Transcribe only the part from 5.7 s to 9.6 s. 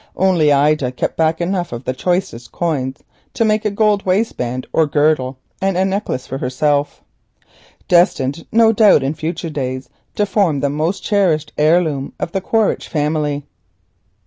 a necklace for herself, destined no doubt in future